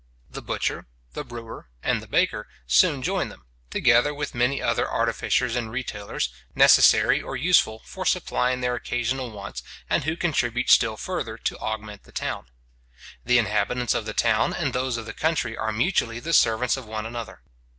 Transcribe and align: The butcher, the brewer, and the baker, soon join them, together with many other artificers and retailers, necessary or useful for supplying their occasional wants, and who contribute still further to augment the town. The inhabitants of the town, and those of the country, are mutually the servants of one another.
The 0.31 0.41
butcher, 0.41 0.87
the 1.13 1.23
brewer, 1.23 1.69
and 1.83 2.01
the 2.01 2.07
baker, 2.07 2.47
soon 2.65 3.03
join 3.03 3.29
them, 3.29 3.45
together 3.69 4.15
with 4.15 4.33
many 4.33 4.59
other 4.59 4.89
artificers 4.89 5.55
and 5.55 5.69
retailers, 5.69 6.29
necessary 6.55 7.21
or 7.21 7.37
useful 7.37 7.83
for 7.85 8.03
supplying 8.03 8.61
their 8.61 8.73
occasional 8.73 9.29
wants, 9.29 9.61
and 9.91 10.03
who 10.03 10.17
contribute 10.17 10.71
still 10.71 10.97
further 10.97 11.37
to 11.37 11.57
augment 11.59 12.01
the 12.05 12.11
town. 12.11 12.47
The 13.25 13.37
inhabitants 13.37 13.93
of 13.93 14.07
the 14.07 14.15
town, 14.15 14.53
and 14.55 14.73
those 14.73 14.97
of 14.97 15.05
the 15.05 15.13
country, 15.13 15.55
are 15.55 15.71
mutually 15.71 16.19
the 16.19 16.33
servants 16.33 16.77
of 16.77 16.87
one 16.87 17.05
another. 17.05 17.43